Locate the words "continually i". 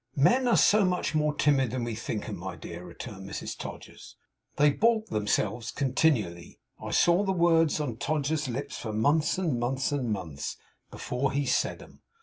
5.69-6.89